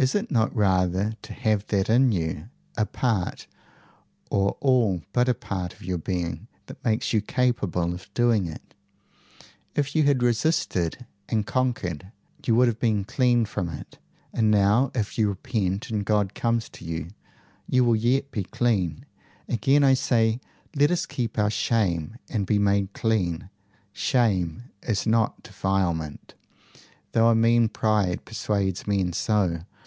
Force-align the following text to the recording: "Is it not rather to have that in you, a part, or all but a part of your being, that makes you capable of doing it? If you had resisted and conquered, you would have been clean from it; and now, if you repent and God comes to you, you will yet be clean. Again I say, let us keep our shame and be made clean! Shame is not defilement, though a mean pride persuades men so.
"Is 0.00 0.14
it 0.14 0.30
not 0.30 0.54
rather 0.54 1.14
to 1.22 1.32
have 1.32 1.66
that 1.66 1.90
in 1.90 2.12
you, 2.12 2.50
a 2.76 2.86
part, 2.86 3.48
or 4.30 4.52
all 4.60 5.02
but 5.12 5.28
a 5.28 5.34
part 5.34 5.72
of 5.74 5.82
your 5.82 5.98
being, 5.98 6.46
that 6.66 6.84
makes 6.84 7.12
you 7.12 7.20
capable 7.20 7.92
of 7.92 8.08
doing 8.14 8.46
it? 8.46 8.74
If 9.74 9.96
you 9.96 10.04
had 10.04 10.22
resisted 10.22 11.04
and 11.28 11.44
conquered, 11.48 12.12
you 12.46 12.54
would 12.54 12.68
have 12.68 12.78
been 12.78 13.02
clean 13.02 13.44
from 13.44 13.68
it; 13.68 13.98
and 14.32 14.52
now, 14.52 14.92
if 14.94 15.18
you 15.18 15.28
repent 15.30 15.90
and 15.90 16.04
God 16.06 16.32
comes 16.32 16.68
to 16.68 16.84
you, 16.84 17.10
you 17.66 17.82
will 17.84 17.96
yet 17.96 18.30
be 18.30 18.44
clean. 18.44 19.04
Again 19.48 19.82
I 19.82 19.94
say, 19.94 20.38
let 20.76 20.92
us 20.92 21.06
keep 21.06 21.40
our 21.40 21.50
shame 21.50 22.18
and 22.28 22.46
be 22.46 22.60
made 22.60 22.92
clean! 22.92 23.50
Shame 23.92 24.62
is 24.80 25.08
not 25.08 25.42
defilement, 25.42 26.34
though 27.10 27.30
a 27.30 27.34
mean 27.34 27.68
pride 27.68 28.24
persuades 28.24 28.86
men 28.86 29.12
so. 29.12 29.62